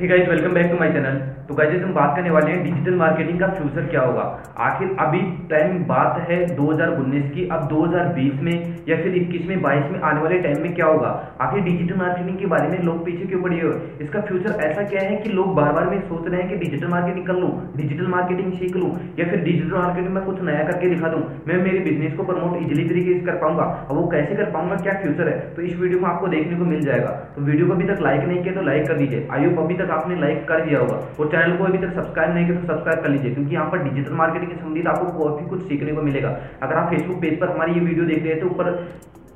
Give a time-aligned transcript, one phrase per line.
[0.00, 1.16] है welcome back to my channel
[1.48, 4.22] तो guys हम बात करने वाले हैं डिजिटल मार्केटिंग का फ्यूचर क्या होगा?
[4.58, 8.52] आखिर अभी टाइम बात है 2019 की। अब 2020 में
[8.88, 11.10] या फिर 21 में 22 में आने वाले टाइम में क्या होगा?
[11.40, 13.74] आखिर डिजिटल मार्केटिंग के बारे में लोग पीछे क्यों पड़े हुए?
[14.00, 16.88] इसका फ्यूचर ऐसा क्या है कि लोग बार बार में सोच रहे हैं कि डिजिटल
[16.88, 20.94] मार्केटिंग कर लूँ डिजिटल मार्केटिंग सीख लूँ, या फिर डिजिटल मार्केटिंग में कुछ नया करके
[20.94, 21.20] दिखा दूँ?
[21.48, 24.76] मैं मेरे बिज़नेस को प्रमोट इजिली तरीके से कर पाऊँगा। और वो कैसे कर पाऊँगा?
[24.78, 25.38] क्या फ्यूचर है?
[25.54, 28.24] तो इस वीडियो में आपको देखने को मिल जाएगा। तो वीडियो को अभी तक लाइक
[28.24, 31.30] नहीं किया तो लाइक कर दीजिए। आई अभी तक आपने लाइक कर दिया होगा। और
[31.30, 34.12] चैनल को अभी तक सब्सक्राइब नहीं किया तो सब्सक्राइब कर लीजिए, क्योंकि यहाँ पर डिजिटल
[34.16, 37.72] मार्केटिंग के संबंधित आपको काफ़ी कुछ सीखने को मिलेगा। अगर आप फेसबुक पेज पर हमारी
[37.72, 38.70] ये वीडियो देख रहे हैं तो ऊपर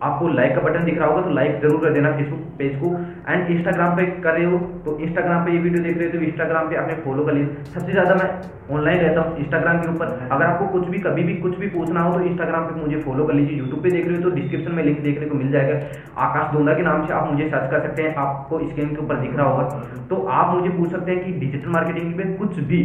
[0.02, 2.88] आपको लाइक का बटन दिख रहा होगा तो लाइक ज़रूर कर देना फेसबुक पेज को
[3.28, 6.24] एंड इंस्टाग्राम पे कर रहे हो तो इंस्टाग्राम पे ये वीडियो देख रहे हो तो
[6.24, 8.28] इंस्टाग्राम पे आपने फॉलो कर लिया। सबसे ज़्यादा मैं
[8.76, 12.02] ऑनलाइन रहता हूँ इंस्टाग्राम के ऊपर। अगर आपको कुछ भी कभी भी कुछ भी पूछना
[12.02, 14.74] हो तो इंस्टाग्राम पे मुझे फॉलो कर लीजिए। यूट्यूब पे देख रहे हो तो डिस्क्रिप्शन
[14.74, 15.80] में लिंक देखने को मिल जाएगा।
[16.22, 19.20] आकाश दोंदा के नाम से आप मुझे सर्च कर सकते हैं आपको स्क्रीन के ऊपर
[19.20, 22.82] दिख रहा होगा। तो आप मुझे पूछ सकते हैं कि डिजिटल मार्केटिंग में कुछ भी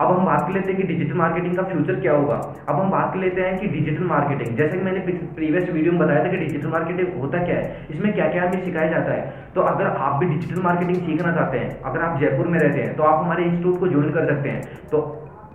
[0.00, 2.34] अब हम बात कर लेते हैं कि डिजिटल मार्केटिंग का फ्यूचर क्या होगा।
[2.68, 5.00] अब हम बात कर लेते हैं कि डिजिटल मार्केटिंग जैसे कि मैंने
[5.34, 8.64] प्रीवियस वीडियो में बताया था कि डिजिटल मार्केटिंग होता क्या है, इसमें क्या क्या हमें
[8.64, 12.46] सिखाया जाता है। तो अगर आप भी डिजिटल मार्केटिंग सीखना चाहते हैं, अगर आप जयपुर
[12.48, 15.00] में रहते हैं तो आप हमारे इंस्टीट्यूट को ज्वाइन कर सकते हैं। तो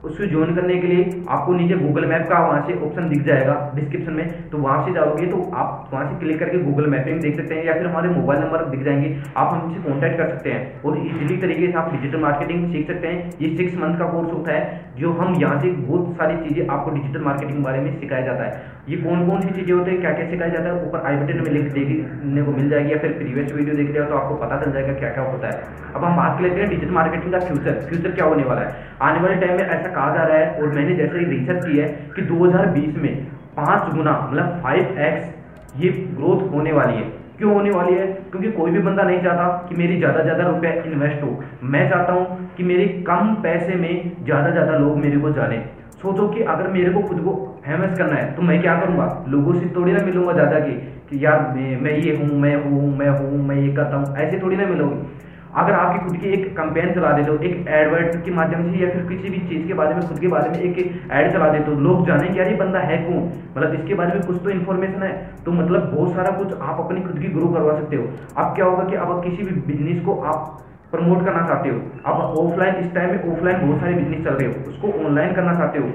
[0.03, 3.53] उसको ज्वाइन करने के लिए आपको नीचे गूगल मैप का वहाँ से ऑप्शन दिख जाएगा
[3.75, 7.35] डिस्क्रिप्शन में। तो वहाँ से जाओगे तो आप वहाँ से क्लिक करके गूगल मैपिंग देख
[7.35, 10.81] सकते हैं या फिर हमारे मोबाइल नंबर दिख जाएँगे। आप हमसे कॉन्टैक्ट कर सकते हैं
[10.83, 14.33] और इसी तरीके से आप डिजिटल मार्केटिंग सीख सकते हैं। ये सिक्स मंथ का कोर्स
[14.33, 17.99] होता है, जो हम यहाँ से बहुत सारी चीज़ें आपको डिजिटल मार्केटिंग के बारे में
[17.99, 20.85] सिखाया जाता है। ये कौन कौन सी चीज़ें होते हैं क्या क्या सिखाया जाता है,
[20.85, 24.07] ऊपर आई बटन में लिंक देखने को मिल जाएगी या फिर प्रीवियस वीडियो देख लिया
[24.07, 26.69] तो आपको पता चल जाएगा क्या क्या होता है। अब हम बात कर लेते हैं
[26.69, 30.15] डिजिटल मार्केटिंग का फ्यूचर फ्यूचर क्या होने वाला है। आने वाले टाइम में ऐसा कहा
[30.15, 33.15] जा रहा है और मैंने जैसे ही रिसर्च की है कि 2020 में
[33.55, 35.31] पाँच गुना मतलब फाइव
[35.79, 37.03] ये ग्रोथ होने वाली है।
[37.37, 38.05] क्यों होने वाली है?
[38.31, 41.29] क्योंकि कोई भी बंदा नहीं चाहता कि मेरी ज़्यादा ज़्यादा रुपए इन्वेस्ट हो।
[41.65, 45.57] मैं चाहता हूँ कि मेरे कम पैसे में ज़्यादा ज़्यादा लोग मेरे को जाने।
[46.03, 47.33] सोचो कि अगर मेरे को खुद को
[47.65, 49.25] फ़ेमस करना है। तो मैं क्या करूँगा?
[49.29, 50.73] लोगों से थोड़ी ना मिलूँगा ज़्यादा की
[51.09, 54.57] कि यार मैं, ये हूँ मैं हूँ मैं हूँ मैं ये करता हूँ। ऐसे थोड़ी
[54.57, 55.21] ना मिलोगे।
[55.53, 58.89] अगर आपकी खुद की एक कंपेन चला देते हो एक एडवर्ट के माध्यम से या
[58.89, 60.77] फिर किसी भी चीज़ के बारे में खुद के बारे में एक
[61.11, 63.29] एड चला देते हो लोग जाने कि यार ये बंदा है कौन?
[63.57, 65.11] मतलब इसके बारे में कुछ तो इन्फॉर्मेशन है।
[65.45, 68.65] तो मतलब बहुत सारा कुछ आप अपनी खुद की ग्रो करवा सकते हो। अब क्या
[68.65, 70.59] होगा कि अब किसी भी बिज़नेस को आप
[70.91, 74.47] प्रमोट करना चाहते हो। अब ऑफलाइन इस टाइम में ऑफलाइन बहुत सारे बिज़नेस चल रहे
[74.47, 75.91] हो। उसको ऑनलाइन करना चाहते हो।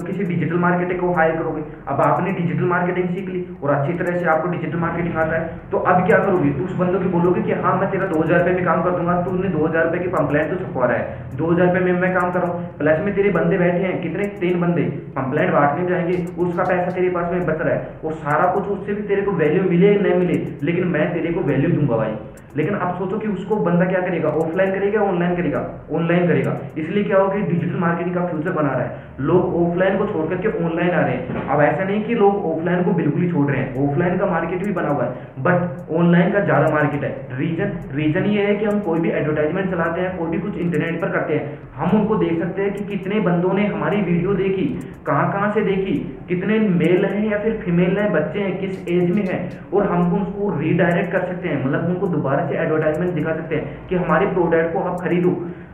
[0.00, 3.92] तो किसी डिजिटल मार्केटिंग को हायर करोगे। अब आपने डिजिटल मार्केटिंग सीख ली और अच्छी
[3.94, 6.50] तरह से आपको डिजिटल मार्केटिंग आता है तो अब क्या करोगे?
[6.50, 8.90] तो उस बंदों की बोलोगे कि हाँ मैं तेरा दो हज़ार रुपये में काम कर
[8.90, 11.82] दूँगा। तो उन्हें दो हज़ार रुपये की पंपलेट तो छपवा रहा है। दो हज़ार रुपये
[11.82, 14.26] में मैं काम कर रहा हूँ। प्लस में तेरे बंदे बैठे हैं। कितने?
[14.40, 14.82] तीन बंदे।
[15.16, 18.94] पंपलेट बांटने जाएँगे उसका पैसा तेरे पास में बच रहा है। और सारा कुछ उससे
[18.94, 22.14] भी तेरे को वैल्यू मिले नहीं मिले, लेकिन मैं तेरे को वैल्यू दूँगा भाई।
[22.56, 24.28] लेकिन आप सोचो कि उसको बंदा क्या करेगा?
[24.40, 25.60] ऑफलाइन करेगा ऑनलाइन करेगा?
[25.92, 30.06] ऑनलाइन करेगा। इसलिए क्या होगा डिजिटल मार्केटिंग का फ्यूचर बना रहा है। लोग ऑफलाइन को
[30.06, 33.30] छोड़ करके ऑनलाइन आ रहे हैं। अब ऐसा नहीं कि लोग ऑफलाइन को बिल्कुल ही
[33.32, 37.04] छोड़ रहे हैं। ऑफलाइन का मार्केट भी बना हुआ है। बट ऑनलाइन का ज़्यादा मार्केट
[37.04, 40.56] है। रीजन रीजन ये है कि हम कोई भी एडवर्टाइजमेंट चलाते हैं, कोई भी कुछ
[40.58, 44.34] इंटरनेट पर करते हैं। हम उनको देख सकते हैं कि कितने बंदों ने हमारी वीडियो
[44.34, 44.64] देखी,
[45.06, 45.94] कहाँ कहाँ से देखी,
[46.28, 49.40] कितने मेल हैं या फिर फीमेल हैं, बच्चे हैं, किस एज में हैं।
[49.70, 53.86] और हम उसको रीडायरेक्ट कर सकते हैं। मतलब उनको दोबारा से एडवर्टाइजमेंट दिखा सकते हैं
[53.88, 55.30] कि हमारे प्रोडक्ट को आप खरीदो।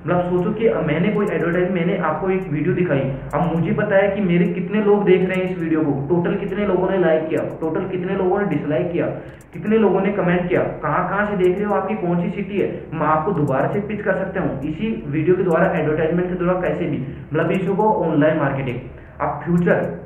[0.06, 3.00] मतलब सोचो कि मैंने कोई एडवर्टाइज मैंने आपको एक वीडियो दिखाई।
[3.34, 6.34] अब मुझे पता है कि मेरे कितने लोग देख रहे हैं इस वीडियो को। टोटल
[6.36, 7.42] कितने लोगों ने लाइक किया?
[7.60, 9.06] टोटल कितने लोगों ने डिसलाइक किया?
[9.52, 10.60] कितने लोगों ने कमेंट किया?
[10.82, 12.68] कहाँ कहाँ से देख रहे हो आपकी कौन सी सिटी है?
[12.94, 16.60] मैं आपको दोबारा से पिच कर सकता हूँ इसी वीडियो के द्वारा एडवर्टाइजमेंट के द्वारा
[16.60, 18.78] कैसे भी। मतलब इशू को ऑनलाइन मार्केटिंग
[19.20, 20.05] अब फ्यूचर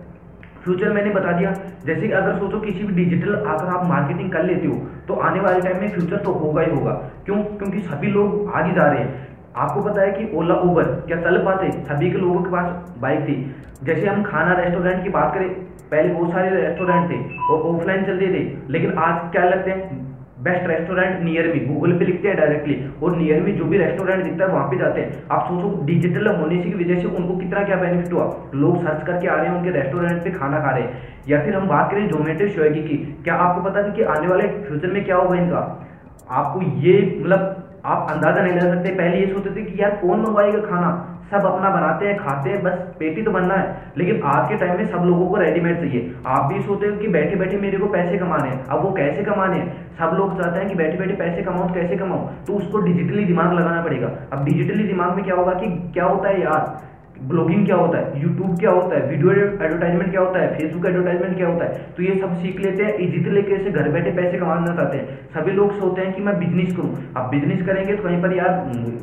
[0.64, 1.52] फ्यूचर मैंने बता दिया।
[1.86, 4.74] जैसे कि अगर सोचो किसी भी डिजिटल अगर आप मार्केटिंग कर लेते हो
[5.08, 6.92] तो आने वाले टाइम में फ्यूचर तो होगा ही होगा।
[7.24, 7.36] क्यों?
[7.36, 11.38] क्योंकि सभी लोग आगे जा रहे हैं। आपको पता है कि ओला उबर क्या चल
[11.44, 11.70] पाते?
[11.72, 13.54] सभी के लोगों के पास बाइक थी।
[13.84, 15.48] जैसे हम खाना रेस्टोरेंट की बात करें,
[15.90, 20.09] पहले बहुत सारे रेस्टोरेंट थे और ऑफलाइन चलते थे। लेकिन आज क्या लगते हैं?
[20.42, 24.24] Best restaurant near me Google पे लिखते हैं डायरेक्टली और नियर मी जो भी रेस्टोरेंट
[24.24, 27.64] दिखता है, वहाँ पे जाते हैं। आप सोचो डिजिटल होने की वजह से उनको कितना
[27.64, 28.36] क्या बेनिफिट हुआ?
[28.54, 30.92] लोग सर्च करके आ रहे हैं, उनके रेस्टोरेंट पे खाना खा रहे हैं।
[31.28, 34.48] या फिर हम बात करें जोमेटो स्वेगी की। क्या आपको पता था कि आने वाले
[34.48, 35.86] फ्यूचर में क्या होगा इनका?
[36.30, 40.20] आपको ये मतलब आप अंदाज़ा नहीं लगा सकते। पहले ये सोचते थे कि यार, कौन
[40.20, 41.06] मंगवाएगा खाना?
[41.30, 44.78] सब अपना बनाते हैं, खाते हैं, बस पेटी तो बनना है। लेकिन आज के टाइम
[44.78, 47.86] में सब लोगों को रेडीमेड चाहिए। आप भी सोचते हो कि बैठे बैठे मेरे को
[47.86, 49.68] पैसे कमाने हैं। अब वो कैसे कमाने हैं?
[49.98, 53.24] सब लोग चाहते हैं कि बैठे बैठे पैसे कमाओ तो कैसे कमाओ तो उसको डिजिटली
[53.24, 56.80] दिमाग लगाना पड़ेगा। अब डिजिटली दिमाग में क्या होगा कि क्या होता है यार?
[57.22, 58.20] ब्लॉगिंग क्या होता है?
[58.22, 59.08] यूट्यूब क्या होता है?
[59.08, 60.46] वीडियो एडवर्टाइजमेंट क्या होता है?
[60.58, 61.86] फेसबुक एडवर्टाइजमेंट क्या होता है?
[61.96, 65.18] तो ये सब सीख लेते हैं इजी तरीके से घर बैठे पैसे कमाना चाहते हैं।
[65.34, 68.50] सभी लोग सोचते हैं कि मैं बिज़नेस करूँ। अब बिज़नेस करेंगे तो कहीं पर यार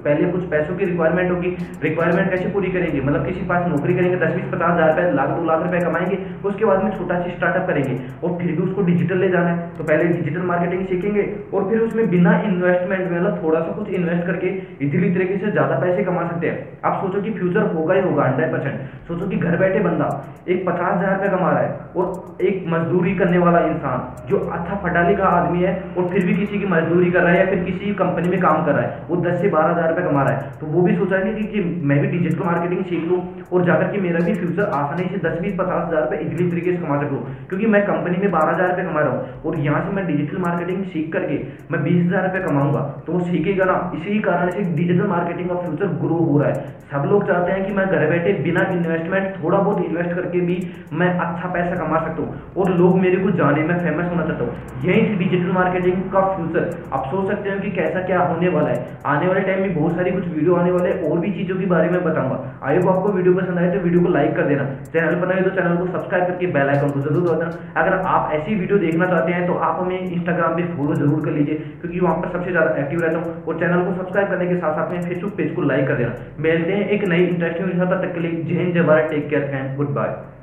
[0.06, 3.02] पहले कुछ पैसों की रिक्वायरमेंट होगी। रिक्वायरमेंट कैसे पूरी करेंगे?
[3.02, 6.18] मतलब किसी पास नौकरी करेंगे, दस बीस पचास हज़ार रुपए, लाख, दो लाख रुपए कमाएँगे,
[6.46, 9.70] उसके बाद में छोटा सी स्टार्टअप करेंगे। और फिर भी उसको डिजिटल ले जाना है।
[9.78, 14.26] तो पहले डिजिटल मार्केटिंग सीखेंगे, और फिर उसमें बिना इन्वेस्टमेंट मतलब थोड़ा सा कुछ इन्वेस्ट
[14.28, 14.48] करके
[14.86, 18.24] इजीली तरीके से ज़्यादा पैसे कमा सकते हैं। आप सोचो कि फ्यूचर होगा ही होगा
[18.24, 20.08] हंड्रेड परसेंट सोचो कि घर बैठे बंदा
[20.48, 24.76] एक पचास हज़ार रुपये कमा रहा है और एक मजदूरी करने वाला इंसान जो अच्छा
[24.84, 27.64] फटाली का आदमी है और फिर भी किसी की मजदूरी कर रहा है या फिर
[27.64, 30.34] किसी कंपनी में काम कर रहा है वो दस से बारह हज़ार रुपये कमा रहा
[30.34, 33.22] है। तो वो भी सोचा कि, कि मैं भी डिजिटल मार्केटिंग सीख लूँ
[33.54, 36.72] और जाकर के मेरा भी फ्यूचर आसानी से दस बीस पचास हज़ार रुपये इजिली तरीके
[36.72, 39.82] से कमा सकूँ। क्योंकि मैं कंपनी में बारह हज़ार रुपये कमा रहा हूँ और यहाँ
[39.86, 41.38] से मैं डिजिटल मार्केटिंग सीख करके
[41.72, 45.56] मैं बीस हज़ार रुपये कमाऊँगा तो वो सीखेगा ना। इसी कारण से डिजिटल मार्केटिंग का
[45.58, 49.36] फ्यूचर ग्रो हो रहा है। सब लोग चाहते हैं कि मैं घर बैठे बिना इन्वेस्टमेंट
[49.38, 50.58] थोड़ा बहुत इन्वेस्ट करके भी
[50.94, 54.44] मैं अच्छा पैसा कमा सकता हूँ। और लोग मेरे को जाने, में फ़ेमस होना चाहता
[54.44, 58.50] हूँ। यही थी डिजिटल मार्केटिंग का फ्यूचर आप सोच सकते हो कि कैसा क्या होने
[58.50, 61.60] वाला है। आने वाले टाइम में बहुत सारी कुछ वीडियो आने वाले और भी चीज़ों
[61.60, 64.48] के बारे में बताऊँगा। आई होप आपको वीडियो पसंद आए तो वीडियो को लाइक कर
[64.48, 67.82] देना। चैनल पर नए तो चैनल को सब्सक्राइब करके बेल आइकन को ज़रूर दबा देना
[67.82, 71.32] अगर आप ऐसी वीडियो देखना चाहते हैं तो आप हमें इंस्टाग्राम पे फॉलो ज़रूर कर
[71.32, 74.56] लीजिए, क्योंकि वहाँ पर सबसे ज़्यादा एक्टिव रहता हूँ। और चैनल को सब्सक्राइब करने के
[74.58, 78.02] साथ साथ में फेसबुक पेज को लाइक कर देना। मिलते हैं एक नई इंटरेस्टिंग वीडियो
[78.02, 80.37] तक के लिए जय हिंद जय Bharat take care and goodbye